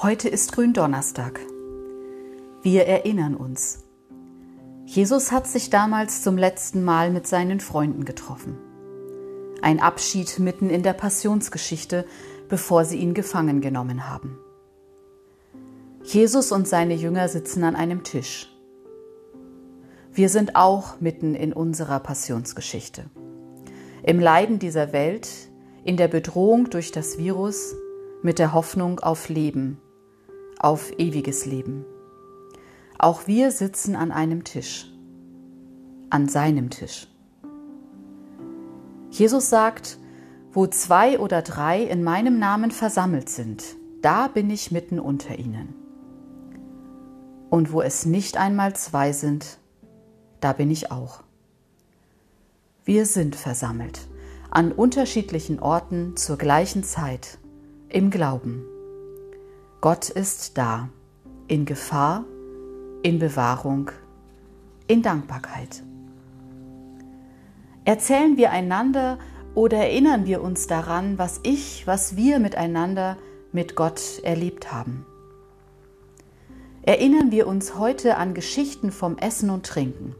Heute 0.00 0.28
ist 0.28 0.52
Gründonnerstag. 0.52 1.40
Wir 2.62 2.86
erinnern 2.86 3.34
uns. 3.34 3.82
Jesus 4.86 5.32
hat 5.32 5.48
sich 5.48 5.70
damals 5.70 6.22
zum 6.22 6.38
letzten 6.38 6.84
Mal 6.84 7.10
mit 7.10 7.26
seinen 7.26 7.58
Freunden 7.58 8.04
getroffen. 8.04 8.56
Ein 9.60 9.80
Abschied 9.80 10.38
mitten 10.38 10.70
in 10.70 10.84
der 10.84 10.92
Passionsgeschichte, 10.92 12.04
bevor 12.48 12.84
sie 12.84 12.98
ihn 12.98 13.12
gefangen 13.12 13.60
genommen 13.60 14.08
haben. 14.08 14.38
Jesus 16.04 16.52
und 16.52 16.68
seine 16.68 16.94
Jünger 16.94 17.28
sitzen 17.28 17.64
an 17.64 17.74
einem 17.74 18.04
Tisch. 18.04 18.56
Wir 20.12 20.28
sind 20.28 20.54
auch 20.54 21.00
mitten 21.00 21.34
in 21.34 21.52
unserer 21.52 21.98
Passionsgeschichte. 21.98 23.06
Im 24.04 24.20
Leiden 24.20 24.60
dieser 24.60 24.92
Welt, 24.92 25.28
in 25.82 25.96
der 25.96 26.06
Bedrohung 26.06 26.70
durch 26.70 26.92
das 26.92 27.18
Virus, 27.18 27.74
mit 28.22 28.38
der 28.38 28.52
Hoffnung 28.52 29.00
auf 29.00 29.28
Leben, 29.28 29.80
auf 30.58 30.92
ewiges 30.98 31.46
Leben. 31.46 31.84
Auch 32.98 33.26
wir 33.26 33.50
sitzen 33.50 33.94
an 33.94 34.10
einem 34.10 34.44
Tisch, 34.44 34.90
an 36.10 36.28
seinem 36.28 36.70
Tisch. 36.70 37.06
Jesus 39.10 39.48
sagt, 39.48 39.98
wo 40.52 40.66
zwei 40.66 41.18
oder 41.18 41.42
drei 41.42 41.82
in 41.82 42.02
meinem 42.02 42.38
Namen 42.38 42.70
versammelt 42.70 43.28
sind, 43.28 43.62
da 44.02 44.28
bin 44.28 44.50
ich 44.50 44.70
mitten 44.70 44.98
unter 44.98 45.38
ihnen. 45.38 45.74
Und 47.50 47.72
wo 47.72 47.80
es 47.80 48.04
nicht 48.04 48.36
einmal 48.36 48.74
zwei 48.74 49.12
sind, 49.12 49.58
da 50.40 50.52
bin 50.52 50.70
ich 50.70 50.90
auch. 50.90 51.22
Wir 52.84 53.06
sind 53.06 53.36
versammelt, 53.36 54.08
an 54.50 54.72
unterschiedlichen 54.72 55.60
Orten 55.60 56.16
zur 56.16 56.38
gleichen 56.38 56.82
Zeit, 56.84 57.38
im 57.88 58.10
Glauben. 58.10 58.64
Gott 59.80 60.08
ist 60.08 60.58
da, 60.58 60.88
in 61.46 61.64
Gefahr, 61.64 62.24
in 63.04 63.20
Bewahrung, 63.20 63.92
in 64.88 65.02
Dankbarkeit. 65.02 65.84
Erzählen 67.84 68.36
wir 68.36 68.50
einander 68.50 69.20
oder 69.54 69.78
erinnern 69.78 70.26
wir 70.26 70.42
uns 70.42 70.66
daran, 70.66 71.16
was 71.16 71.38
ich, 71.44 71.86
was 71.86 72.16
wir 72.16 72.40
miteinander 72.40 73.16
mit 73.52 73.76
Gott 73.76 74.18
erlebt 74.24 74.72
haben? 74.72 75.06
Erinnern 76.82 77.30
wir 77.30 77.46
uns 77.46 77.78
heute 77.78 78.16
an 78.16 78.34
Geschichten 78.34 78.90
vom 78.90 79.16
Essen 79.16 79.48
und 79.48 79.64
Trinken. 79.64 80.16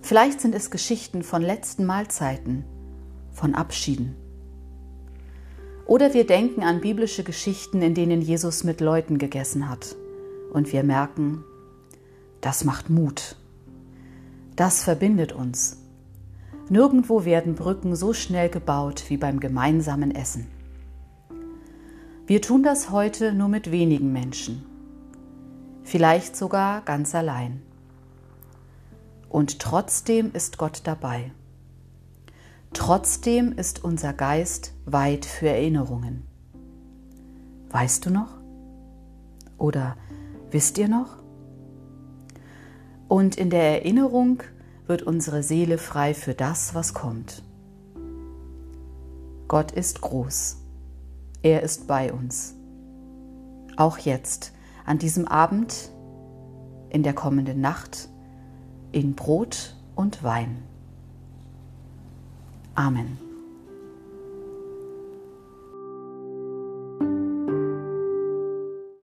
Vielleicht 0.00 0.40
sind 0.40 0.54
es 0.54 0.70
Geschichten 0.70 1.22
von 1.22 1.42
letzten 1.42 1.84
Mahlzeiten, 1.84 2.64
von 3.32 3.54
Abschieden. 3.54 4.21
Oder 5.86 6.14
wir 6.14 6.26
denken 6.26 6.62
an 6.62 6.80
biblische 6.80 7.24
Geschichten, 7.24 7.82
in 7.82 7.94
denen 7.94 8.22
Jesus 8.22 8.64
mit 8.64 8.80
Leuten 8.80 9.18
gegessen 9.18 9.68
hat. 9.68 9.96
Und 10.52 10.72
wir 10.72 10.84
merken, 10.84 11.44
das 12.40 12.64
macht 12.64 12.90
Mut. 12.90 13.36
Das 14.56 14.84
verbindet 14.84 15.32
uns. 15.32 15.78
Nirgendwo 16.68 17.24
werden 17.24 17.54
Brücken 17.54 17.96
so 17.96 18.12
schnell 18.12 18.48
gebaut 18.48 19.04
wie 19.08 19.16
beim 19.16 19.40
gemeinsamen 19.40 20.14
Essen. 20.14 20.46
Wir 22.26 22.40
tun 22.40 22.62
das 22.62 22.90
heute 22.90 23.32
nur 23.32 23.48
mit 23.48 23.70
wenigen 23.70 24.12
Menschen, 24.12 24.64
vielleicht 25.82 26.36
sogar 26.36 26.82
ganz 26.82 27.14
allein. 27.14 27.60
Und 29.28 29.58
trotzdem 29.58 30.30
ist 30.32 30.56
Gott 30.56 30.82
dabei. 30.84 31.32
Trotzdem 32.74 33.52
ist 33.52 33.84
unser 33.84 34.12
Geist 34.12 34.72
weit 34.86 35.26
für 35.26 35.48
Erinnerungen. 35.48 36.26
Weißt 37.70 38.06
du 38.06 38.10
noch? 38.10 38.38
Oder 39.58 39.96
wisst 40.50 40.78
ihr 40.78 40.88
noch? 40.88 41.22
Und 43.08 43.36
in 43.36 43.50
der 43.50 43.62
Erinnerung 43.62 44.42
wird 44.86 45.02
unsere 45.02 45.42
Seele 45.42 45.78
frei 45.78 46.14
für 46.14 46.34
das, 46.34 46.74
was 46.74 46.94
kommt. 46.94 47.42
Gott 49.48 49.70
ist 49.72 50.00
groß. 50.00 50.56
Er 51.42 51.62
ist 51.62 51.86
bei 51.86 52.12
uns. 52.12 52.54
Auch 53.76 53.98
jetzt, 53.98 54.52
an 54.86 54.98
diesem 54.98 55.28
Abend, 55.28 55.90
in 56.88 57.02
der 57.02 57.12
kommenden 57.12 57.60
Nacht, 57.60 58.08
in 58.92 59.14
Brot 59.14 59.76
und 59.94 60.22
Wein. 60.22 60.62
Amen. 62.76 63.31